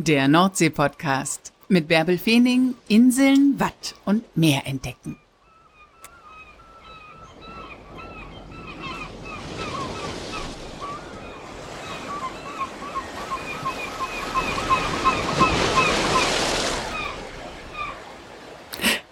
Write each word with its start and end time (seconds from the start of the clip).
Der 0.00 0.28
Nordsee-Podcast 0.28 1.52
mit 1.68 1.88
Bärbel 1.88 2.18
Feening, 2.18 2.74
Inseln, 2.86 3.58
Watt 3.58 3.96
und 4.04 4.22
Meer 4.36 4.64
entdecken. 4.64 5.16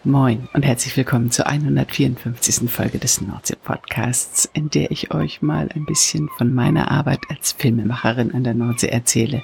Moin 0.05 0.49
und 0.53 0.63
herzlich 0.63 0.97
willkommen 0.97 1.33
zur 1.33 1.49
154. 1.49 2.71
Folge 2.71 3.01
des 3.01 3.21
Nordsee-Podcasts, 3.21 4.49
in 4.53 4.71
der 4.71 4.93
ich 4.93 5.13
euch 5.13 5.43
mal 5.43 5.69
ein 5.75 5.85
bisschen 5.85 6.29
von 6.39 6.55
meiner 6.55 6.93
Arbeit 6.93 7.23
als 7.29 7.51
Filmemacherin 7.51 8.33
an 8.33 8.45
der 8.45 8.55
Nordsee 8.55 8.87
erzähle 8.87 9.43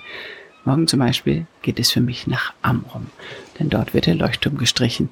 Morgen 0.65 0.87
zum 0.87 1.01
Beispiel 1.01 1.47
geht 1.63 1.81
es 1.81 1.91
für 1.91 2.01
mich 2.01 2.27
nach 2.27 2.53
Amrum, 2.63 3.07
denn 3.59 3.69
dort 3.69 3.95
wird 3.95 4.07
der 4.07 4.15
Leuchtturm 4.15 4.57
gestrichen. 4.57 5.09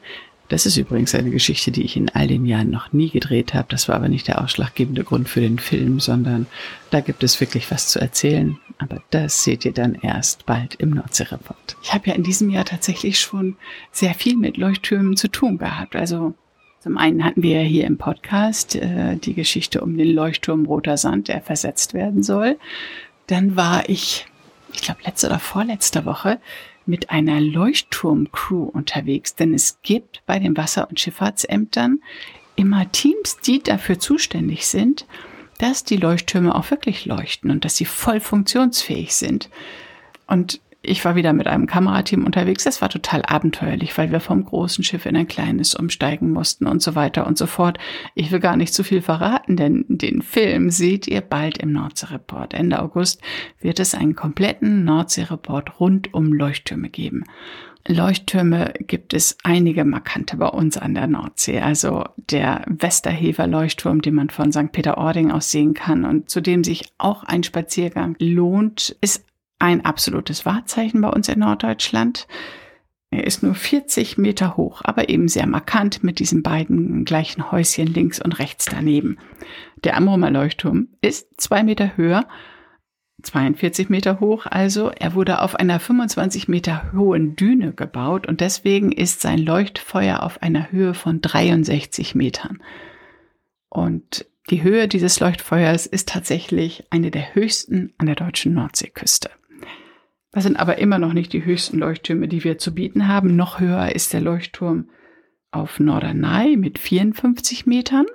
Das 0.49 0.67
ist 0.67 0.77
übrigens 0.77 1.15
eine 1.15 1.31
Geschichte, 1.31 1.71
die 1.71 1.85
ich 1.85 1.97
in 1.97 2.09
all 2.09 2.27
den 2.27 2.45
Jahren 2.45 2.71
noch 2.71 2.93
nie 2.93 3.09
gedreht 3.09 3.55
habe. 3.55 3.69
Das 3.71 3.89
war 3.89 3.95
aber 3.95 4.09
nicht 4.09 4.27
der 4.27 4.43
ausschlaggebende 4.43 5.05
Grund 5.05 5.29
für 5.29 5.41
den 5.41 5.61
Film, 5.61 6.01
sondern 6.01 6.47
da 6.91 7.01
gibt 7.01 7.23
es 7.23 7.41
wirklich 7.41 7.71
was 7.71 7.89
zu 7.89 8.01
erzählen. 8.01 8.59
Aber 8.79 9.01
das 9.11 9.45
seht 9.45 9.65
ihr 9.65 9.73
dann 9.73 9.95
erst 9.95 10.47
bald 10.47 10.75
im 10.75 10.91
Nordsee-Report. 10.91 11.77
Ich 11.85 11.95
habe 11.95 12.09
ja 12.09 12.17
in 12.17 12.25
diesem 12.25 12.51
Jahr 12.51 12.65
tatsächlich 12.65 13.21
schon 13.21 13.57
sehr 13.93 14.15
viel 14.15 14.37
mit 14.37 14.57
Leuchttürmen 14.57 15.17
zu 15.17 15.29
tun 15.29 15.57
gehabt. 15.57 15.95
Also 15.95 16.35
zum 16.81 16.99
einen 16.99 17.25
hatten 17.25 17.45
wir 17.45 17.63
ja 17.63 17.69
hier 17.69 17.87
im 17.87 17.99
Podcast 17.99 18.75
äh, 18.75 19.17
die 19.17 19.35
Geschichte 19.35 19.83
um 19.83 19.97
den 19.97 20.13
Leuchtturm 20.13 20.65
Roter 20.65 20.97
Sand, 20.97 21.29
der 21.29 21.43
versetzt 21.43 21.95
werden 21.95 22.25
soll. 22.25 22.59
Dann 23.29 23.55
war 23.55 23.89
ich 23.89 24.27
ich 24.73 24.83
glaube, 24.83 25.01
letzte 25.05 25.27
oder 25.29 25.39
vorletzte 25.39 26.05
Woche 26.05 26.41
mit 26.87 27.11
einer 27.11 27.41
Leuchtturm-Crew 27.41 28.65
unterwegs, 28.65 29.35
denn 29.35 29.55
es 29.55 29.79
gibt 29.83 30.23
bei 30.27 30.39
den 30.39 30.57
Wasser- 30.57 30.89
und 30.89 30.99
Schifffahrtsämtern 30.99 32.03
immer 32.57 32.91
Teams, 32.91 33.39
die 33.39 33.63
dafür 33.63 33.99
zuständig 33.99 34.67
sind, 34.67 35.07
dass 35.59 35.85
die 35.85 35.97
Leuchttürme 35.97 36.55
auch 36.55 36.71
wirklich 36.71 37.05
leuchten 37.07 37.51
und 37.51 37.65
dass 37.65 37.77
sie 37.77 37.85
voll 37.85 38.21
funktionsfähig 38.21 39.15
sind. 39.15 39.51
Und 40.27 40.61
ich 40.83 41.05
war 41.05 41.15
wieder 41.15 41.33
mit 41.33 41.47
einem 41.47 41.67
Kamerateam 41.67 42.25
unterwegs. 42.25 42.65
Das 42.65 42.81
war 42.81 42.89
total 42.89 43.23
abenteuerlich, 43.23 43.97
weil 43.99 44.11
wir 44.13 44.21
vom 44.21 44.45
großen 44.45 44.83
Schiff 44.83 45.05
in 45.05 45.17
ein 45.17 45.29
kleines 45.29 45.75
umsteigen 45.75 46.33
mussten 46.33 46.67
und 46.67 46.83
so 46.83 46.95
weiter 46.95 47.27
und 47.27 47.37
so 47.37 47.47
fort. 47.47 47.79
Ich 48.15 48.33
will 48.33 48.41
gar 48.41 48.57
nicht 48.57 48.73
zu 48.73 48.83
viel 48.83 49.03
verraten, 49.03 49.57
denn 49.57 49.85
den 49.89 50.23
Film 50.23 50.71
seht 50.71 51.07
ihr 51.07 51.21
bald 51.21 51.59
im 51.59 51.73
Nordsee-Report. 51.73 52.55
Ende 52.55 52.81
August 52.81 53.21
wird 53.61 53.79
es 53.79 53.95
einen 53.95 54.15
kompletten 54.15 54.85
Nordsee-Report 54.85 55.81
rund 55.81 56.15
um 56.15 56.33
Leuchttürme 56.33 56.89
geben. 56.89 57.25
Leuchttürme 57.87 58.75
gibt 58.79 59.15
es 59.15 59.39
einige 59.43 59.85
markante 59.85 60.37
bei 60.37 60.49
uns 60.49 60.77
an 60.77 60.95
der 60.95 61.07
Nordsee. 61.07 61.61
Also 61.61 62.05
der 62.17 62.65
Westerhever 62.67 63.47
Leuchtturm, 63.47 64.03
den 64.03 64.15
man 64.15 64.31
von 64.31 64.53
St. 64.53 64.73
Peter-Ording 64.73 65.31
aus 65.31 65.51
sehen 65.51 65.75
kann 65.75 66.05
und 66.05 66.31
zu 66.31 66.41
dem 66.41 66.63
sich 66.63 66.93
auch 66.99 67.25
ein 67.25 67.43
Spaziergang 67.43 68.17
lohnt, 68.19 68.97
ist 69.01 69.25
ein 69.61 69.85
absolutes 69.85 70.45
Wahrzeichen 70.45 71.01
bei 71.01 71.09
uns 71.09 71.29
in 71.29 71.39
Norddeutschland. 71.39 72.27
Er 73.11 73.25
ist 73.25 73.43
nur 73.43 73.55
40 73.55 74.19
Meter 74.19 74.57
hoch, 74.57 74.83
aber 74.85 75.09
eben 75.09 75.29
sehr 75.29 75.47
markant 75.47 76.05
mit 76.05 76.19
diesen 76.19 76.43
beiden 76.43 77.05
gleichen 77.05 77.51
Häuschen 77.51 77.87
links 77.87 78.21
und 78.21 78.39
rechts 78.39 78.67
daneben. 78.67 79.19
Der 79.85 79.97
Amrumer 79.97 80.31
Leuchtturm 80.31 80.89
ist 81.01 81.41
zwei 81.41 81.63
Meter 81.63 81.97
höher, 81.97 82.27
42 83.23 83.91
Meter 83.91 84.21
hoch 84.21 84.47
also. 84.47 84.91
Er 84.91 85.15
wurde 85.15 85.43
auf 85.43 85.57
einer 85.57 85.81
25 85.81 86.49
Meter 86.49 86.93
hohen 86.93 87.37
Düne 87.37 87.73
gebaut 87.73 88.27
und 88.27 88.41
deswegen 88.41 88.93
ist 88.93 89.21
sein 89.21 89.39
Leuchtfeuer 89.39 90.23
auf 90.23 90.43
einer 90.43 90.71
Höhe 90.71 90.95
von 90.95 91.21
63 91.21 92.15
Metern. 92.15 92.63
Und 93.69 94.27
die 94.51 94.63
Höhe 94.63 94.89
dieses 94.89 95.21
Leuchtfeuers 95.21 95.87
ist 95.87 96.09
tatsächlich 96.09 96.85
eine 96.91 97.11
der 97.11 97.35
höchsten 97.35 97.93
an 97.99 98.07
der 98.07 98.17
deutschen 98.17 98.55
Nordseeküste. 98.55 99.31
Das 100.33 100.45
sind 100.45 100.57
aber 100.57 100.79
immer 100.79 100.99
noch 100.99 101.13
nicht 101.13 101.33
die 101.33 101.45
höchsten 101.45 101.79
Leuchttürme, 101.79 102.29
die 102.29 102.45
wir 102.45 102.59
zu 102.59 102.75
bieten 102.75 103.09
haben. 103.09 103.35
Noch 103.35 103.59
höher 103.59 103.95
ist 103.95 104.13
der 104.13 104.21
Leuchtturm 104.21 104.89
auf 105.51 105.81
Norderney 105.81 106.57
mit 106.57 106.79
54 106.79 107.67
Metern. 107.67 108.07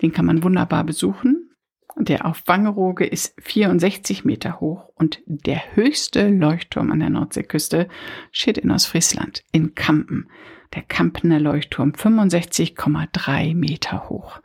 Den 0.00 0.12
kann 0.12 0.26
man 0.26 0.42
wunderbar 0.42 0.84
besuchen. 0.84 1.50
Der 1.96 2.24
auf 2.24 2.42
Wangerooge 2.46 3.04
ist 3.04 3.34
64 3.42 4.24
Meter 4.24 4.60
hoch 4.60 4.88
und 4.94 5.20
der 5.26 5.74
höchste 5.74 6.28
Leuchtturm 6.28 6.90
an 6.90 7.00
der 7.00 7.10
Nordseeküste 7.10 7.88
steht 8.30 8.58
in 8.58 8.70
Ostfriesland, 8.70 9.42
in 9.52 9.74
Kampen. 9.74 10.28
Der 10.74 10.82
Kampener 10.82 11.38
Leuchtturm 11.38 11.90
65,3 11.90 13.54
Meter 13.54 14.08
hoch. 14.08 14.40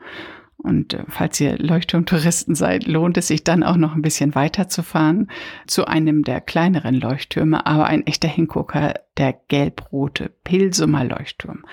Und 0.57 0.93
äh, 0.93 1.03
falls 1.07 1.39
ihr 1.39 1.57
Leuchtturmtouristen 1.57 2.55
seid, 2.55 2.87
lohnt 2.87 3.17
es 3.17 3.27
sich 3.27 3.43
dann 3.43 3.63
auch 3.63 3.77
noch 3.77 3.95
ein 3.95 4.01
bisschen 4.01 4.35
weiter 4.35 4.67
zu 4.67 4.83
fahren 4.83 5.29
zu 5.67 5.85
einem 5.85 6.23
der 6.23 6.41
kleineren 6.41 6.95
Leuchttürme, 6.95 7.65
aber 7.65 7.85
ein 7.85 8.05
echter 8.07 8.27
Hingucker, 8.27 8.95
der 9.17 9.33
gelb-rote 9.47 10.31
Pilsumer 10.43 11.03
Leuchtturm. 11.03 11.63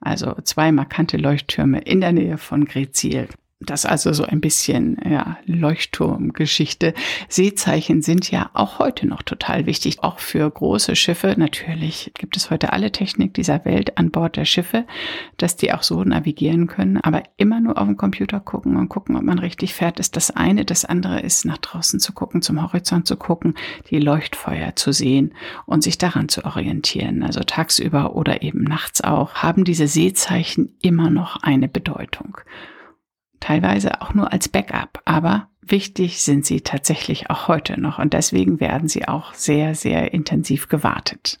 Also 0.00 0.34
zwei 0.42 0.70
markante 0.70 1.16
Leuchttürme 1.16 1.80
in 1.80 2.00
der 2.00 2.12
Nähe 2.12 2.38
von 2.38 2.66
Grezil. 2.66 3.28
Das 3.60 3.86
also 3.86 4.12
so 4.12 4.24
ein 4.24 4.42
bisschen 4.42 5.00
ja, 5.02 5.38
Leuchtturmgeschichte. 5.46 6.92
Seezeichen 7.30 8.02
sind 8.02 8.30
ja 8.30 8.50
auch 8.52 8.78
heute 8.78 9.06
noch 9.06 9.22
total 9.22 9.64
wichtig, 9.64 10.02
auch 10.02 10.18
für 10.18 10.50
große 10.50 10.94
Schiffe. 10.94 11.34
Natürlich 11.38 12.12
gibt 12.18 12.36
es 12.36 12.50
heute 12.50 12.74
alle 12.74 12.92
Technik 12.92 13.32
dieser 13.32 13.64
Welt 13.64 13.96
an 13.96 14.10
Bord 14.10 14.36
der 14.36 14.44
Schiffe, 14.44 14.84
dass 15.38 15.56
die 15.56 15.72
auch 15.72 15.82
so 15.82 16.04
navigieren 16.04 16.66
können, 16.66 16.98
aber 16.98 17.22
immer 17.38 17.58
nur 17.60 17.78
auf 17.78 17.86
den 17.86 17.96
Computer 17.96 18.40
gucken 18.40 18.76
und 18.76 18.90
gucken, 18.90 19.16
ob 19.16 19.22
man 19.22 19.38
richtig 19.38 19.72
fährt, 19.72 20.00
ist 20.00 20.16
das 20.16 20.30
eine. 20.30 20.66
Das 20.66 20.84
andere 20.84 21.20
ist 21.20 21.46
nach 21.46 21.58
draußen 21.58 21.98
zu 21.98 22.12
gucken, 22.12 22.42
zum 22.42 22.62
Horizont 22.62 23.06
zu 23.06 23.16
gucken, 23.16 23.54
die 23.88 24.00
Leuchtfeuer 24.00 24.76
zu 24.76 24.92
sehen 24.92 25.32
und 25.64 25.82
sich 25.82 25.96
daran 25.96 26.28
zu 26.28 26.44
orientieren. 26.44 27.22
Also 27.22 27.40
tagsüber 27.40 28.16
oder 28.16 28.42
eben 28.42 28.64
nachts 28.64 29.00
auch 29.00 29.36
haben 29.36 29.64
diese 29.64 29.88
Seezeichen 29.88 30.74
immer 30.82 31.08
noch 31.08 31.42
eine 31.42 31.68
Bedeutung 31.68 32.36
teilweise 33.40 34.02
auch 34.02 34.14
nur 34.14 34.32
als 34.32 34.48
Backup, 34.48 35.00
aber 35.04 35.50
wichtig 35.60 36.20
sind 36.20 36.46
sie 36.46 36.60
tatsächlich 36.60 37.30
auch 37.30 37.48
heute 37.48 37.80
noch 37.80 37.98
und 37.98 38.12
deswegen 38.12 38.60
werden 38.60 38.88
sie 38.88 39.08
auch 39.08 39.34
sehr, 39.34 39.74
sehr 39.74 40.14
intensiv 40.14 40.68
gewartet. 40.68 41.40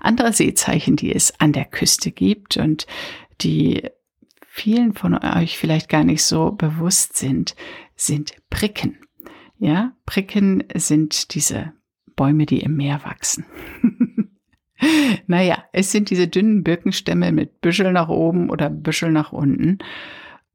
Andere 0.00 0.32
Seezeichen, 0.32 0.96
die 0.96 1.14
es 1.14 1.38
an 1.40 1.52
der 1.52 1.64
Küste 1.64 2.10
gibt 2.10 2.56
und 2.56 2.86
die 3.40 3.88
vielen 4.46 4.94
von 4.94 5.14
euch 5.14 5.58
vielleicht 5.58 5.88
gar 5.88 6.04
nicht 6.04 6.22
so 6.22 6.52
bewusst 6.52 7.16
sind, 7.16 7.54
sind 7.96 8.34
Pricken. 8.50 8.98
Ja, 9.58 9.92
Pricken 10.06 10.64
sind 10.74 11.34
diese 11.34 11.72
Bäume, 12.16 12.46
die 12.46 12.60
im 12.60 12.76
Meer 12.76 13.00
wachsen. 13.04 13.44
naja, 15.26 15.64
es 15.72 15.92
sind 15.92 16.10
diese 16.10 16.28
dünnen 16.28 16.64
Birkenstämme 16.64 17.32
mit 17.32 17.60
Büschel 17.60 17.92
nach 17.92 18.08
oben 18.08 18.50
oder 18.50 18.70
Büschel 18.70 19.10
nach 19.12 19.32
unten. 19.32 19.78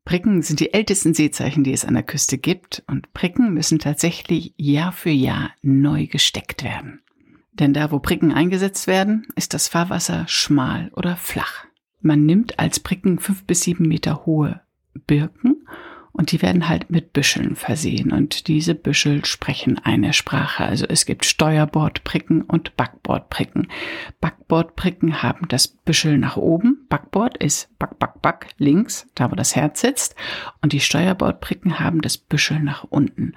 Pricken 0.05 0.43
sind 0.43 0.59
die 0.59 0.71
ältesten 0.71 1.15
Seezeichen, 1.15 1.63
die 1.63 1.73
es 1.73 1.83
an 1.83 1.95
der 1.95 2.03
Küste 2.03 2.37
gibt 2.37 2.83
und 2.87 3.11
Pricken 3.13 3.53
müssen 3.53 3.79
tatsächlich 3.79 4.53
Jahr 4.55 4.91
für 4.91 5.09
Jahr 5.09 5.51
neu 5.63 6.05
gesteckt 6.05 6.63
werden. 6.63 7.01
Denn 7.53 7.73
da, 7.73 7.91
wo 7.91 7.99
Pricken 7.99 8.31
eingesetzt 8.31 8.85
werden, 8.85 9.27
ist 9.35 9.55
das 9.55 9.67
Fahrwasser 9.67 10.25
schmal 10.27 10.91
oder 10.95 11.15
flach. 11.15 11.65
Man 12.01 12.25
nimmt 12.25 12.59
als 12.59 12.79
Pricken 12.79 13.17
fünf 13.17 13.45
bis 13.45 13.61
sieben 13.61 13.87
Meter 13.87 14.27
hohe 14.27 14.61
Birken 15.07 15.65
und 16.11 16.31
die 16.31 16.41
werden 16.41 16.69
halt 16.69 16.89
mit 16.89 17.11
Büscheln 17.11 17.55
versehen 17.55 18.13
und 18.13 18.47
diese 18.47 18.75
Büschel 18.75 19.25
sprechen 19.25 19.79
eine 19.83 20.13
Sprache. 20.13 20.65
Also 20.65 20.85
es 20.87 21.05
gibt 21.05 21.25
Steuerbordpricken 21.25 22.43
und 22.43 22.77
Backbordpricken. 22.77 23.67
Backbordpricken 24.47 25.23
haben 25.23 25.47
das 25.47 25.67
Büschel 25.67 26.19
nach 26.19 26.37
oben. 26.37 26.85
Backbord 26.87 27.37
ist 27.37 27.67
Back, 27.79 27.97
Back, 27.97 28.21
Back 28.21 28.47
links, 28.59 29.07
da 29.15 29.31
wo 29.31 29.35
das 29.35 29.55
Herz 29.55 29.81
sitzt. 29.81 30.15
Und 30.61 30.71
die 30.71 30.79
Steuerbordpricken 30.79 31.79
haben 31.79 32.01
das 32.01 32.19
Büschel 32.19 32.59
nach 32.59 32.83
unten. 32.83 33.33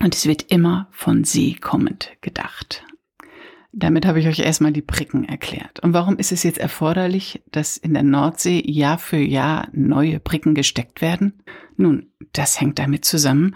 Und 0.00 0.16
es 0.16 0.26
wird 0.26 0.50
immer 0.50 0.88
von 0.90 1.22
See 1.22 1.54
kommend 1.54 2.10
gedacht. 2.22 2.84
Damit 3.72 4.04
habe 4.04 4.18
ich 4.18 4.26
euch 4.26 4.40
erstmal 4.40 4.72
die 4.72 4.82
Pricken 4.82 5.28
erklärt. 5.28 5.78
Und 5.80 5.92
warum 5.92 6.16
ist 6.16 6.32
es 6.32 6.42
jetzt 6.42 6.58
erforderlich, 6.58 7.40
dass 7.52 7.76
in 7.76 7.94
der 7.94 8.02
Nordsee 8.02 8.60
Jahr 8.66 8.98
für 8.98 9.18
Jahr 9.18 9.68
neue 9.72 10.18
Pricken 10.18 10.56
gesteckt 10.56 11.00
werden? 11.00 11.40
Nun, 11.76 12.10
das 12.32 12.60
hängt 12.60 12.80
damit 12.80 13.04
zusammen, 13.04 13.54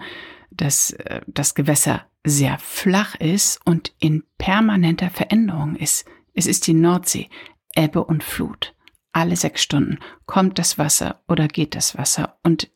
dass 0.51 0.91
äh, 0.91 1.19
das 1.27 1.53
Gewässer 1.53 2.03
sehr 2.23 2.57
flach 2.59 3.15
ist 3.15 3.59
und 3.65 3.91
in 3.99 4.23
permanenter 4.37 5.09
Veränderung 5.09 5.75
ist. 5.75 6.05
Es 6.33 6.47
ist 6.47 6.67
die 6.67 6.73
Nordsee, 6.73 7.29
Ebbe 7.75 8.03
und 8.03 8.23
Flut. 8.23 8.75
Alle 9.11 9.35
sechs 9.35 9.61
Stunden 9.61 9.99
kommt 10.25 10.57
das 10.57 10.77
Wasser 10.77 11.23
oder 11.27 11.47
geht 11.47 11.75
das 11.75 11.97
Wasser 11.97 12.39
und 12.43 12.71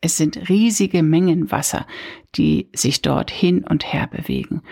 es 0.00 0.16
sind 0.16 0.48
riesige 0.48 1.02
Mengen 1.02 1.50
Wasser, 1.50 1.86
die 2.34 2.70
sich 2.74 3.02
dort 3.02 3.30
hin 3.30 3.64
und 3.64 3.92
her 3.92 4.06
bewegen. 4.06 4.62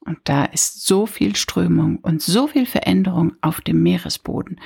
Und 0.00 0.18
da 0.24 0.44
ist 0.44 0.86
so 0.86 1.06
viel 1.06 1.34
Strömung 1.34 1.98
und 1.98 2.22
so 2.22 2.46
viel 2.46 2.66
Veränderung 2.66 3.34
auf 3.40 3.60
dem 3.60 3.82
Meeresboden. 3.82 4.60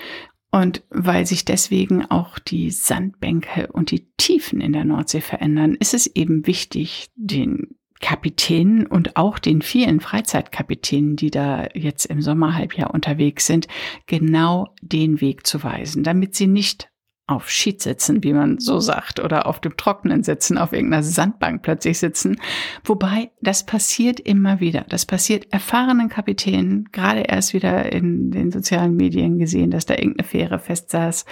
Und 0.51 0.83
weil 0.91 1.27
sich 1.27 1.45
deswegen 1.45 2.05
auch 2.07 2.39
die 2.41 2.71
Sandbänke 2.71 3.69
und 3.73 3.93
die 3.93 4.11
Tiefen 4.17 4.61
in 4.61 4.73
der 4.73 4.85
Nordsee 4.85 5.21
verändern, 5.21 5.77
ist 5.79 5.95
es 5.95 6.09
eben 6.09 6.47
wichtig, 6.47 7.07
den 7.15 7.77
Kapitänen 8.01 8.87
und 8.87 9.17
auch 9.17 9.39
den 9.39 9.63
vielen 9.63 10.01
Freizeitkapitänen, 10.01 11.17
die 11.17 11.31
da 11.31 11.69
jetzt 11.75 12.07
im 12.07 12.23
Sommerhalbjahr 12.23 12.93
unterwegs 12.93 13.47
sind, 13.47 13.69
genau 14.07 14.75
den 14.81 15.21
Weg 15.21 15.47
zu 15.47 15.63
weisen, 15.63 16.03
damit 16.03 16.35
sie 16.35 16.47
nicht 16.47 16.91
auf 17.31 17.49
Schied 17.49 17.81
sitzen, 17.81 18.25
wie 18.25 18.33
man 18.33 18.59
so 18.59 18.81
sagt, 18.81 19.21
oder 19.21 19.47
auf 19.47 19.61
dem 19.61 19.77
Trockenen 19.77 20.25
sitzen, 20.25 20.59
auf 20.59 20.73
irgendeiner 20.73 21.03
Sandbank 21.03 21.63
plötzlich 21.63 21.99
sitzen. 21.99 22.37
Wobei 22.85 23.31
das 23.41 23.65
passiert 23.65 24.19
immer 24.19 24.59
wieder. 24.61 24.85
Das 24.89 25.07
passiert 25.07 25.53
erfahrenen 25.53 26.09
Kapitänen, 26.09 26.89
gerade 26.91 27.21
erst 27.21 27.55
wieder 27.55 27.93
in 27.93 28.33
den 28.33 28.51
sozialen 28.51 28.97
Medien 28.97 29.39
gesehen, 29.39 29.71
dass 29.71 29.87
da 29.87 29.95
irgendeine 29.95 30.27
Fähre 30.27 30.59
festsaß. 30.59 31.25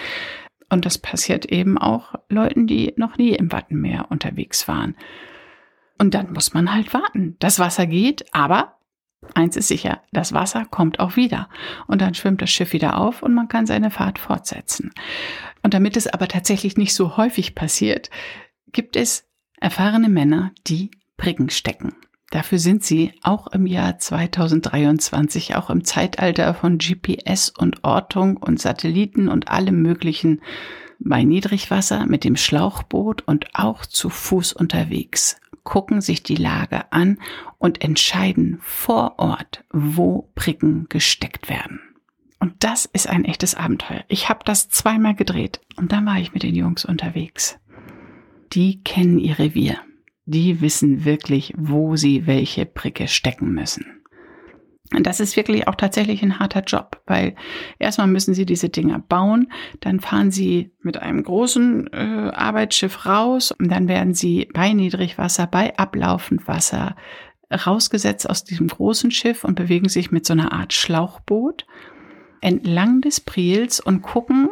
Und 0.70 0.86
das 0.86 0.98
passiert 0.98 1.46
eben 1.46 1.78
auch 1.78 2.14
Leuten, 2.28 2.66
die 2.66 2.92
noch 2.96 3.16
nie 3.16 3.30
im 3.30 3.50
Wattenmeer 3.50 4.06
unterwegs 4.10 4.68
waren. 4.68 4.94
Und 5.98 6.14
dann 6.14 6.32
muss 6.32 6.54
man 6.54 6.72
halt 6.72 6.94
warten. 6.94 7.36
Das 7.40 7.58
Wasser 7.58 7.86
geht, 7.86 8.32
aber 8.32 8.78
eins 9.34 9.56
ist 9.56 9.68
sicher, 9.68 10.02
das 10.12 10.32
Wasser 10.32 10.64
kommt 10.64 11.00
auch 11.00 11.16
wieder. 11.16 11.48
Und 11.86 12.00
dann 12.00 12.14
schwimmt 12.14 12.40
das 12.40 12.50
Schiff 12.50 12.72
wieder 12.72 12.98
auf 12.98 13.22
und 13.22 13.34
man 13.34 13.48
kann 13.48 13.66
seine 13.66 13.90
Fahrt 13.90 14.18
fortsetzen. 14.18 14.92
Und 15.62 15.74
damit 15.74 15.96
es 15.96 16.06
aber 16.06 16.28
tatsächlich 16.28 16.76
nicht 16.76 16.94
so 16.94 17.16
häufig 17.16 17.54
passiert, 17.54 18.10
gibt 18.72 18.96
es 18.96 19.26
erfahrene 19.60 20.08
Männer, 20.08 20.52
die 20.66 20.90
Briggen 21.16 21.50
stecken. 21.50 21.94
Dafür 22.30 22.58
sind 22.58 22.84
sie 22.84 23.12
auch 23.22 23.48
im 23.48 23.66
Jahr 23.66 23.98
2023, 23.98 25.56
auch 25.56 25.70
im 25.70 25.82
Zeitalter 25.82 26.52
von 26.54 26.78
GPS 26.78 27.48
und 27.48 27.84
Ortung 27.84 28.36
und 28.36 28.60
Satelliten 28.60 29.28
und 29.28 29.48
allem 29.48 29.80
Möglichen 29.80 30.42
bei 31.00 31.24
Niedrigwasser 31.24 32.06
mit 32.06 32.24
dem 32.24 32.36
Schlauchboot 32.36 33.22
und 33.22 33.46
auch 33.54 33.86
zu 33.86 34.10
Fuß 34.10 34.52
unterwegs 34.52 35.40
gucken 35.64 36.00
sich 36.00 36.22
die 36.22 36.36
Lage 36.36 36.92
an 36.92 37.18
und 37.58 37.82
entscheiden 37.82 38.58
vor 38.62 39.18
Ort, 39.18 39.64
wo 39.72 40.30
Pricken 40.34 40.86
gesteckt 40.88 41.48
werden. 41.48 41.80
Und 42.40 42.54
das 42.60 42.84
ist 42.84 43.08
ein 43.08 43.24
echtes 43.24 43.54
Abenteuer. 43.54 44.04
Ich 44.08 44.28
habe 44.28 44.40
das 44.44 44.68
zweimal 44.68 45.14
gedreht 45.14 45.60
und 45.76 45.92
dann 45.92 46.06
war 46.06 46.18
ich 46.18 46.32
mit 46.32 46.42
den 46.42 46.54
Jungs 46.54 46.84
unterwegs. 46.84 47.58
Die 48.52 48.82
kennen 48.82 49.18
ihr 49.18 49.38
Revier. 49.38 49.78
Die 50.24 50.60
wissen 50.60 51.04
wirklich, 51.04 51.54
wo 51.56 51.96
sie 51.96 52.26
welche 52.26 52.66
Pricke 52.66 53.08
stecken 53.08 53.52
müssen. 53.52 53.97
Und 54.94 55.06
das 55.06 55.20
ist 55.20 55.36
wirklich 55.36 55.68
auch 55.68 55.74
tatsächlich 55.74 56.22
ein 56.22 56.38
harter 56.38 56.62
Job, 56.62 57.02
weil 57.06 57.34
erstmal 57.78 58.06
müssen 58.06 58.32
sie 58.32 58.46
diese 58.46 58.70
Dinger 58.70 58.98
bauen, 58.98 59.52
dann 59.80 60.00
fahren 60.00 60.30
sie 60.30 60.72
mit 60.82 60.96
einem 60.96 61.22
großen 61.22 61.92
äh, 61.92 62.30
Arbeitsschiff 62.34 63.04
raus 63.04 63.52
und 63.52 63.70
dann 63.70 63.86
werden 63.86 64.14
sie 64.14 64.48
bei 64.54 64.72
Niedrigwasser, 64.72 65.46
bei 65.46 65.76
ablaufend 65.76 66.48
Wasser 66.48 66.96
rausgesetzt 67.52 68.28
aus 68.28 68.44
diesem 68.44 68.68
großen 68.68 69.10
Schiff 69.10 69.44
und 69.44 69.56
bewegen 69.56 69.88
sich 69.88 70.10
mit 70.10 70.24
so 70.26 70.32
einer 70.32 70.52
Art 70.52 70.72
Schlauchboot 70.72 71.66
entlang 72.40 73.00
des 73.02 73.20
Priels 73.20 73.80
und 73.80 74.02
gucken, 74.02 74.48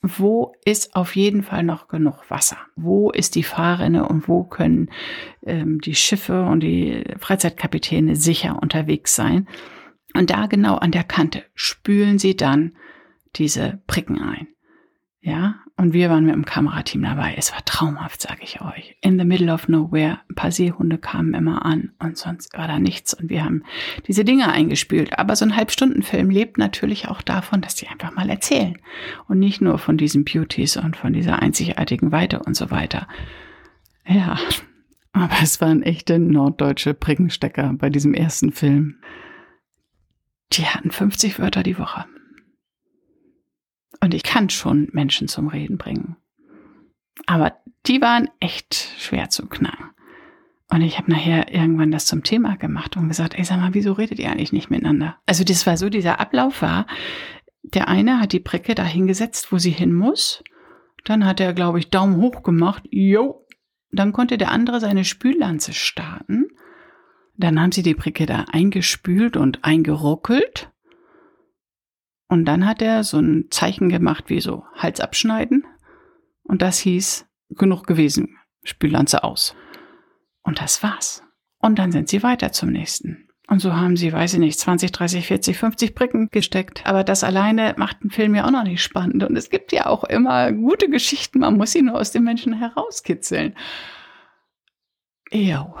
wo 0.00 0.52
ist 0.64 0.94
auf 0.94 1.16
jeden 1.16 1.42
Fall 1.42 1.62
noch 1.62 1.88
genug 1.88 2.30
Wasser? 2.30 2.58
Wo 2.76 3.10
ist 3.10 3.34
die 3.34 3.42
Fahrrinne 3.42 4.06
und 4.06 4.28
wo 4.28 4.44
können 4.44 4.90
ähm, 5.44 5.80
die 5.80 5.94
Schiffe 5.94 6.44
und 6.44 6.60
die 6.60 7.04
Freizeitkapitäne 7.18 8.14
sicher 8.16 8.58
unterwegs 8.62 9.16
sein? 9.16 9.48
Und 10.18 10.30
da 10.30 10.46
genau 10.46 10.74
an 10.74 10.90
der 10.90 11.04
Kante 11.04 11.44
spülen 11.54 12.18
sie 12.18 12.34
dann 12.34 12.72
diese 13.36 13.80
Pricken 13.86 14.20
ein. 14.20 14.48
Ja, 15.20 15.60
und 15.76 15.92
wir 15.92 16.10
waren 16.10 16.24
mit 16.24 16.34
dem 16.34 16.44
Kamerateam 16.44 17.02
dabei. 17.02 17.34
Es 17.36 17.52
war 17.52 17.64
traumhaft, 17.64 18.20
sage 18.22 18.40
ich 18.42 18.60
euch. 18.60 18.96
In 19.00 19.16
the 19.16 19.24
middle 19.24 19.52
of 19.52 19.68
nowhere. 19.68 20.18
Ein 20.28 20.34
paar 20.34 20.50
Seehunde 20.50 20.98
kamen 20.98 21.34
immer 21.34 21.64
an 21.64 21.92
und 22.00 22.16
sonst 22.16 22.58
war 22.58 22.66
da 22.66 22.80
nichts. 22.80 23.14
Und 23.14 23.30
wir 23.30 23.44
haben 23.44 23.62
diese 24.08 24.24
Dinge 24.24 24.50
eingespült. 24.50 25.16
Aber 25.20 25.36
so 25.36 25.44
ein 25.44 25.54
Halbstundenfilm 25.54 26.30
lebt 26.30 26.58
natürlich 26.58 27.06
auch 27.06 27.22
davon, 27.22 27.60
dass 27.60 27.76
die 27.76 27.86
einfach 27.86 28.12
mal 28.12 28.28
erzählen. 28.28 28.76
Und 29.28 29.38
nicht 29.38 29.60
nur 29.60 29.78
von 29.78 29.98
diesen 29.98 30.24
Beauties 30.24 30.76
und 30.76 30.96
von 30.96 31.12
dieser 31.12 31.42
einzigartigen 31.42 32.10
Weite 32.10 32.40
und 32.40 32.56
so 32.56 32.72
weiter. 32.72 33.06
Ja, 34.04 34.36
aber 35.12 35.36
es 35.44 35.60
waren 35.60 35.84
echte 35.84 36.18
norddeutsche 36.18 36.92
Prickenstecker 36.92 37.74
bei 37.78 37.88
diesem 37.88 38.14
ersten 38.14 38.50
Film. 38.50 38.96
Die 40.52 40.66
hatten 40.66 40.90
50 40.90 41.38
Wörter 41.38 41.62
die 41.62 41.78
Woche. 41.78 42.06
Und 44.00 44.14
ich 44.14 44.22
kann 44.22 44.48
schon 44.48 44.88
Menschen 44.92 45.28
zum 45.28 45.48
Reden 45.48 45.78
bringen. 45.78 46.16
Aber 47.26 47.56
die 47.86 48.00
waren 48.00 48.28
echt 48.40 48.74
schwer 48.98 49.28
zu 49.28 49.46
knacken. 49.46 49.90
Und 50.70 50.82
ich 50.82 50.98
habe 50.98 51.10
nachher 51.10 51.52
irgendwann 51.52 51.90
das 51.90 52.04
zum 52.04 52.22
Thema 52.22 52.56
gemacht 52.56 52.96
und 52.96 53.08
gesagt, 53.08 53.34
ey, 53.34 53.44
sag 53.44 53.58
mal, 53.58 53.72
wieso 53.72 53.92
redet 53.92 54.18
ihr 54.18 54.30
eigentlich 54.30 54.52
nicht 54.52 54.70
miteinander? 54.70 55.16
Also 55.26 55.42
das 55.42 55.66
war 55.66 55.76
so, 55.78 55.88
dieser 55.88 56.20
Ablauf 56.20 56.60
war, 56.60 56.86
der 57.62 57.88
eine 57.88 58.20
hat 58.20 58.32
die 58.32 58.40
Bricke 58.40 58.74
da 58.74 58.84
hingesetzt, 58.84 59.50
wo 59.50 59.58
sie 59.58 59.70
hin 59.70 59.94
muss. 59.94 60.42
Dann 61.04 61.24
hat 61.24 61.40
er, 61.40 61.54
glaube 61.54 61.78
ich, 61.78 61.90
Daumen 61.90 62.16
hoch 62.16 62.42
gemacht. 62.42 62.82
Jo. 62.90 63.46
Dann 63.90 64.12
konnte 64.12 64.36
der 64.36 64.50
andere 64.50 64.80
seine 64.80 65.04
Spüllanze 65.04 65.72
starten. 65.72 66.48
Dann 67.38 67.60
haben 67.60 67.72
sie 67.72 67.84
die 67.84 67.94
Bricke 67.94 68.26
da 68.26 68.46
eingespült 68.52 69.36
und 69.36 69.64
eingeruckelt. 69.64 70.70
Und 72.28 72.44
dann 72.44 72.66
hat 72.66 72.82
er 72.82 73.04
so 73.04 73.18
ein 73.18 73.46
Zeichen 73.50 73.88
gemacht 73.88 74.24
wie 74.26 74.40
so 74.40 74.64
Hals 74.74 75.00
abschneiden. 75.00 75.64
Und 76.42 76.62
das 76.62 76.78
hieß 76.80 77.26
genug 77.50 77.86
gewesen. 77.86 78.36
Spüllanze 78.64 79.22
aus. 79.22 79.54
Und 80.42 80.60
das 80.60 80.82
war's. 80.82 81.22
Und 81.60 81.78
dann 81.78 81.92
sind 81.92 82.08
sie 82.08 82.24
weiter 82.24 82.50
zum 82.50 82.70
nächsten. 82.70 83.28
Und 83.46 83.60
so 83.60 83.72
haben 83.72 83.96
sie, 83.96 84.12
weiß 84.12 84.34
ich 84.34 84.40
nicht, 84.40 84.58
20, 84.58 84.90
30, 84.92 85.26
40, 85.26 85.56
50 85.56 85.94
Bricken 85.94 86.28
gesteckt. 86.30 86.86
Aber 86.86 87.04
das 87.04 87.22
alleine 87.22 87.74
macht 87.78 87.98
einen 88.02 88.10
Film 88.10 88.34
ja 88.34 88.46
auch 88.46 88.50
noch 88.50 88.64
nicht 88.64 88.82
spannend. 88.82 89.22
Und 89.22 89.36
es 89.36 89.48
gibt 89.48 89.72
ja 89.72 89.86
auch 89.86 90.04
immer 90.04 90.52
gute 90.52 90.90
Geschichten. 90.90 91.38
Man 91.38 91.56
muss 91.56 91.70
sie 91.70 91.82
nur 91.82 91.98
aus 91.98 92.10
den 92.10 92.24
Menschen 92.24 92.52
herauskitzeln. 92.52 93.54
Jo. 95.30 95.74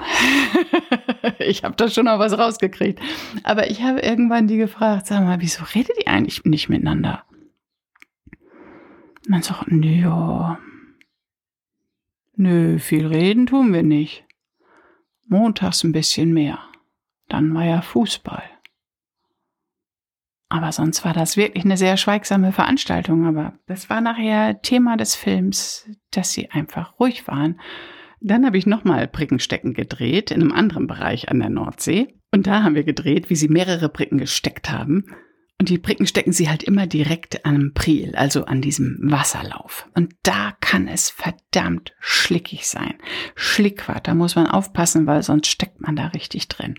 ich 1.38 1.64
habe 1.64 1.74
da 1.76 1.88
schon 1.88 2.04
noch 2.04 2.18
was 2.18 2.36
rausgekriegt. 2.36 3.00
Aber 3.44 3.70
ich 3.70 3.82
habe 3.82 4.00
irgendwann 4.00 4.46
die 4.46 4.58
gefragt, 4.58 5.06
sag 5.06 5.24
mal, 5.24 5.40
wieso 5.40 5.64
redet 5.64 5.96
ihr 5.98 6.08
eigentlich 6.08 6.44
nicht 6.44 6.68
miteinander? 6.68 7.24
Man 9.26 9.42
sagt, 9.42 9.70
nö, 9.70 10.56
nö, 12.36 12.78
viel 12.78 13.06
reden 13.06 13.46
tun 13.46 13.72
wir 13.72 13.82
nicht. 13.82 14.24
Montags 15.26 15.84
ein 15.84 15.92
bisschen 15.92 16.32
mehr. 16.32 16.58
Dann 17.28 17.54
war 17.54 17.64
ja 17.64 17.82
Fußball. 17.82 18.42
Aber 20.50 20.72
sonst 20.72 21.04
war 21.04 21.12
das 21.12 21.36
wirklich 21.36 21.64
eine 21.64 21.76
sehr 21.76 21.98
schweigsame 21.98 22.52
Veranstaltung. 22.52 23.26
Aber 23.26 23.58
das 23.66 23.90
war 23.90 24.00
nachher 24.00 24.60
Thema 24.62 24.96
des 24.96 25.14
Films, 25.14 25.88
dass 26.10 26.32
sie 26.32 26.50
einfach 26.50 26.98
ruhig 26.98 27.28
waren 27.28 27.60
dann 28.20 28.44
habe 28.44 28.58
ich 28.58 28.66
nochmal 28.66 29.06
Brickenstecken 29.08 29.74
gedreht 29.74 30.30
in 30.30 30.40
einem 30.40 30.52
anderen 30.52 30.86
Bereich 30.86 31.28
an 31.28 31.38
der 31.38 31.50
Nordsee. 31.50 32.08
Und 32.32 32.46
da 32.46 32.62
haben 32.62 32.74
wir 32.74 32.84
gedreht, 32.84 33.30
wie 33.30 33.36
sie 33.36 33.48
mehrere 33.48 33.88
Bricken 33.88 34.18
gesteckt 34.18 34.70
haben. 34.70 35.04
Und 35.60 35.70
die 35.70 35.78
Bricken 35.78 36.06
stecken 36.06 36.32
sie 36.32 36.48
halt 36.48 36.62
immer 36.62 36.86
direkt 36.86 37.44
an 37.44 37.54
einem 37.56 37.74
Priel, 37.74 38.14
also 38.14 38.44
an 38.44 38.60
diesem 38.60 38.98
Wasserlauf. 39.02 39.88
Und 39.94 40.14
da 40.22 40.52
kann 40.60 40.86
es 40.86 41.10
verdammt 41.10 41.94
schlickig 41.98 42.68
sein. 42.68 42.94
Schlickwart, 43.34 44.06
da 44.06 44.14
muss 44.14 44.36
man 44.36 44.46
aufpassen, 44.46 45.06
weil 45.06 45.22
sonst 45.24 45.48
steckt 45.48 45.80
man 45.80 45.96
da 45.96 46.08
richtig 46.08 46.46
drin. 46.46 46.76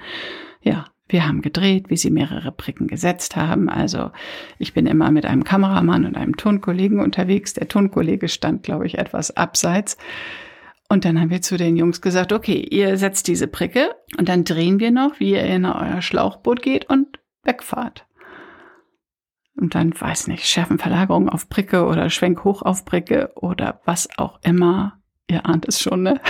Ja, 0.61 0.85
wir 1.09 1.27
haben 1.27 1.41
gedreht, 1.41 1.89
wie 1.89 1.97
sie 1.97 2.11
mehrere 2.11 2.53
Bricken 2.53 2.87
gesetzt 2.87 3.35
haben. 3.35 3.67
Also 3.67 4.11
ich 4.59 4.73
bin 4.73 4.85
immer 4.85 5.11
mit 5.11 5.25
einem 5.25 5.43
Kameramann 5.43 6.05
und 6.05 6.15
einem 6.15 6.37
Tonkollegen 6.37 7.01
unterwegs. 7.01 7.53
Der 7.53 7.67
Tonkollege 7.67 8.29
stand, 8.29 8.63
glaube 8.63 8.85
ich, 8.85 8.97
etwas 8.97 9.35
abseits. 9.35 9.97
Und 10.91 11.05
dann 11.05 11.19
haben 11.21 11.29
wir 11.29 11.43
zu 11.43 11.55
den 11.55 11.77
Jungs 11.77 12.01
gesagt, 12.01 12.33
okay, 12.33 12.59
ihr 12.59 12.97
setzt 12.97 13.27
diese 13.27 13.47
Pricke 13.47 13.95
und 14.17 14.27
dann 14.27 14.43
drehen 14.43 14.79
wir 14.79 14.89
noch, 14.89 15.19
wie 15.19 15.33
ihr 15.33 15.43
in 15.43 15.65
euer 15.65 16.01
Schlauchboot 16.01 16.63
geht 16.63 16.89
und 16.89 17.19
wegfahrt. 17.43 18.07
Und 19.55 19.75
dann, 19.75 19.93
weiß 19.99 20.27
nicht, 20.27 20.47
Schärfenverlagerung 20.47 21.29
auf 21.29 21.47
Pricke 21.47 21.85
oder 21.85 22.09
Schwenk 22.09 22.43
hoch 22.43 22.63
auf 22.63 22.85
Pricke 22.85 23.31
oder 23.35 23.81
was 23.85 24.09
auch 24.17 24.39
immer. 24.41 24.99
Ihr 25.27 25.45
ahnt 25.45 25.67
es 25.67 25.79
schon, 25.79 26.01
ne? 26.01 26.21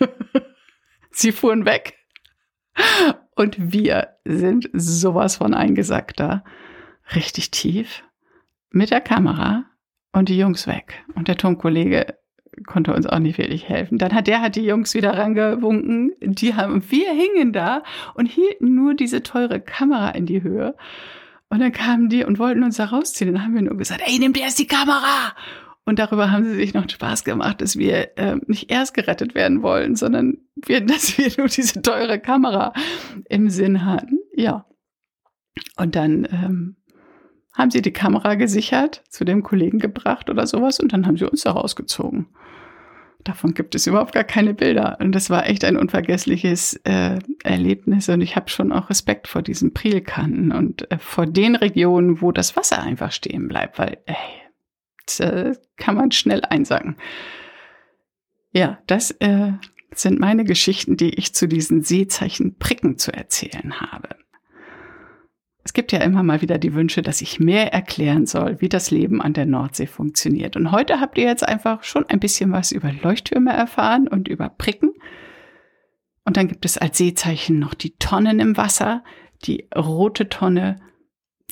Sie 1.10 1.32
fuhren 1.32 1.66
weg. 1.66 1.98
Und 3.34 3.56
wir 3.58 4.16
sind 4.24 4.70
sowas 4.72 5.36
von 5.36 5.54
eingesackt 5.54 6.20
da. 6.20 6.44
Richtig 7.14 7.50
tief. 7.50 8.04
Mit 8.70 8.90
der 8.90 9.00
Kamera 9.00 9.64
und 10.12 10.28
die 10.28 10.38
Jungs 10.38 10.66
weg. 10.66 11.04
Und 11.14 11.28
der 11.28 11.36
Tonkollege 11.36 12.17
konnte 12.66 12.94
uns 12.94 13.06
auch 13.06 13.18
nicht 13.18 13.38
wirklich 13.38 13.68
helfen. 13.68 13.98
Dann 13.98 14.14
hat 14.14 14.26
der 14.26 14.40
hat 14.40 14.56
die 14.56 14.64
Jungs 14.64 14.94
wieder 14.94 15.16
rangewunken. 15.16 16.12
Die 16.20 16.54
haben, 16.54 16.82
wir 16.90 17.10
hingen 17.12 17.52
da 17.52 17.82
und 18.14 18.26
hielten 18.26 18.74
nur 18.74 18.94
diese 18.94 19.22
teure 19.22 19.60
Kamera 19.60 20.10
in 20.10 20.26
die 20.26 20.42
Höhe. 20.42 20.74
Und 21.50 21.60
dann 21.60 21.72
kamen 21.72 22.08
die 22.08 22.24
und 22.24 22.38
wollten 22.38 22.62
uns 22.62 22.76
da 22.76 22.86
rausziehen. 22.86 23.32
Dann 23.32 23.42
haben 23.42 23.54
wir 23.54 23.62
nur 23.62 23.76
gesagt, 23.76 24.02
ey, 24.04 24.18
nimm 24.18 24.32
dir 24.32 24.42
erst 24.42 24.58
die 24.58 24.66
Kamera. 24.66 25.34
Und 25.84 25.98
darüber 25.98 26.30
haben 26.30 26.44
sie 26.44 26.54
sich 26.54 26.74
noch 26.74 26.88
Spaß 26.88 27.24
gemacht, 27.24 27.62
dass 27.62 27.78
wir 27.78 28.18
äh, 28.18 28.36
nicht 28.46 28.70
erst 28.70 28.92
gerettet 28.92 29.34
werden 29.34 29.62
wollen, 29.62 29.96
sondern 29.96 30.36
wir, 30.54 30.80
dass 30.84 31.16
wir 31.16 31.30
nur 31.38 31.48
diese 31.48 31.80
teure 31.80 32.20
Kamera 32.20 32.74
im 33.28 33.48
Sinn 33.48 33.86
hatten. 33.86 34.18
Ja. 34.34 34.66
Und 35.76 35.96
dann 35.96 36.28
ähm, 36.30 36.76
haben 37.58 37.72
sie 37.72 37.82
die 37.82 37.92
Kamera 37.92 38.36
gesichert, 38.36 39.02
zu 39.08 39.24
dem 39.24 39.42
Kollegen 39.42 39.80
gebracht 39.80 40.30
oder 40.30 40.46
sowas 40.46 40.78
und 40.78 40.92
dann 40.92 41.06
haben 41.06 41.16
sie 41.16 41.28
uns 41.28 41.42
da 41.42 41.50
rausgezogen. 41.50 42.26
Davon 43.24 43.52
gibt 43.52 43.74
es 43.74 43.86
überhaupt 43.88 44.12
gar 44.12 44.24
keine 44.24 44.54
Bilder. 44.54 44.96
Und 45.00 45.12
das 45.12 45.28
war 45.28 45.46
echt 45.48 45.64
ein 45.64 45.76
unvergessliches 45.76 46.74
äh, 46.84 47.18
Erlebnis. 47.42 48.08
Und 48.08 48.20
ich 48.20 48.36
habe 48.36 48.48
schon 48.48 48.72
auch 48.72 48.90
Respekt 48.90 49.26
vor 49.26 49.42
diesen 49.42 49.74
Prielkanten 49.74 50.52
und 50.52 50.90
äh, 50.90 50.98
vor 50.98 51.26
den 51.26 51.56
Regionen, 51.56 52.22
wo 52.22 52.30
das 52.30 52.56
Wasser 52.56 52.80
einfach 52.80 53.10
stehen 53.10 53.48
bleibt, 53.48 53.78
weil 53.78 53.98
ey, 54.06 54.16
das, 55.04 55.20
äh, 55.20 55.54
kann 55.76 55.96
man 55.96 56.12
schnell 56.12 56.42
einsacken. 56.48 56.96
Ja, 58.52 58.78
das 58.86 59.10
äh, 59.10 59.52
sind 59.92 60.20
meine 60.20 60.44
Geschichten, 60.44 60.96
die 60.96 61.10
ich 61.14 61.34
zu 61.34 61.48
diesen 61.48 61.82
Seezeichen 61.82 62.56
Pricken 62.58 62.98
zu 62.98 63.12
erzählen 63.12 63.80
habe. 63.80 64.10
Es 65.68 65.74
gibt 65.74 65.92
ja 65.92 65.98
immer 65.98 66.22
mal 66.22 66.40
wieder 66.40 66.56
die 66.56 66.72
Wünsche, 66.72 67.02
dass 67.02 67.20
ich 67.20 67.40
mehr 67.40 67.74
erklären 67.74 68.24
soll, 68.24 68.58
wie 68.62 68.70
das 68.70 68.90
Leben 68.90 69.20
an 69.20 69.34
der 69.34 69.44
Nordsee 69.44 69.86
funktioniert. 69.86 70.56
Und 70.56 70.72
heute 70.72 70.98
habt 70.98 71.18
ihr 71.18 71.24
jetzt 71.24 71.46
einfach 71.46 71.82
schon 71.84 72.06
ein 72.06 72.20
bisschen 72.20 72.52
was 72.52 72.72
über 72.72 72.90
Leuchttürme 72.90 73.52
erfahren 73.52 74.08
und 74.08 74.28
über 74.28 74.48
Pricken. 74.48 74.94
Und 76.24 76.38
dann 76.38 76.48
gibt 76.48 76.64
es 76.64 76.78
als 76.78 76.96
Seezeichen 76.96 77.58
noch 77.58 77.74
die 77.74 77.94
Tonnen 77.98 78.40
im 78.40 78.56
Wasser. 78.56 79.04
Die 79.44 79.68
rote 79.76 80.30
Tonne 80.30 80.76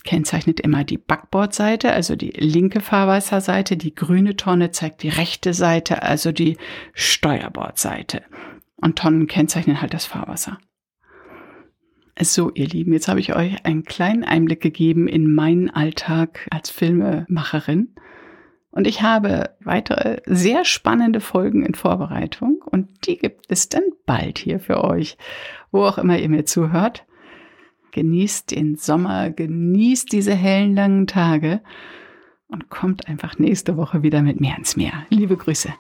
kennzeichnet 0.03 0.61
immer 0.61 0.83
die 0.83 0.97
Backbordseite, 0.97 1.93
also 1.93 2.17
die 2.17 2.31
linke 2.31 2.81
Fahrwasserseite. 2.81 3.77
Die 3.77 3.95
grüne 3.95 4.35
Tonne 4.35 4.71
zeigt 4.71 5.03
die 5.03 5.11
rechte 5.11 5.53
Seite, 5.53 6.03
also 6.03 6.33
die 6.33 6.57
Steuerbordseite. 6.95 8.23
Und 8.77 8.99
Tonnen 8.99 9.27
kennzeichnen 9.27 9.83
halt 9.83 9.93
das 9.93 10.07
Fahrwasser. 10.07 10.57
So, 12.19 12.51
ihr 12.55 12.67
Lieben, 12.67 12.95
jetzt 12.95 13.09
habe 13.09 13.21
ich 13.21 13.37
euch 13.37 13.65
einen 13.67 13.85
kleinen 13.85 14.25
Einblick 14.25 14.63
gegeben 14.63 15.07
in 15.07 15.31
meinen 15.31 15.69
Alltag 15.69 16.49
als 16.51 16.71
Filmemacherin. 16.71 17.95
Und 18.71 18.87
ich 18.87 19.03
habe 19.03 19.51
weitere 19.61 20.21
sehr 20.25 20.65
spannende 20.65 21.21
Folgen 21.21 21.65
in 21.65 21.75
Vorbereitung 21.75 22.63
und 22.65 23.07
die 23.07 23.19
gibt 23.19 23.47
es 23.49 23.69
dann 23.69 23.83
bald 24.07 24.39
hier 24.39 24.61
für 24.61 24.85
euch, 24.85 25.19
wo 25.73 25.83
auch 25.85 25.99
immer 25.99 26.19
ihr 26.19 26.29
mir 26.29 26.45
zuhört. 26.45 27.07
Genießt 27.93 28.51
den 28.51 28.77
Sommer, 28.77 29.31
genießt 29.31 30.13
diese 30.13 30.35
hellen 30.35 30.75
langen 30.75 31.07
Tage 31.07 31.61
und 32.49 32.71
kommt 32.71 33.09
einfach 33.09 33.39
nächste 33.39 33.77
Woche 33.77 34.03
wieder 34.03 34.23
mit 34.23 34.41
mir 34.41 34.53
ans 34.53 34.77
Meer. 34.77 35.07
Liebe 35.11 35.37
Grüße. 35.37 35.73